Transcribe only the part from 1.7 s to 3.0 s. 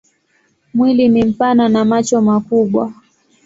macho makubwa.